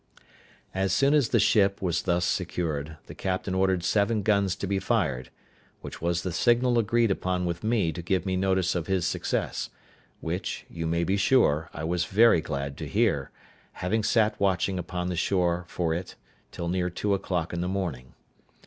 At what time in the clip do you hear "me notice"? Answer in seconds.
8.25-8.73